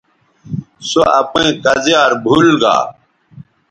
سو 0.89 1.01
اپئیں 1.19 1.53
کزیار 1.63 2.11
بھول 2.23 2.47
گا 2.61 2.77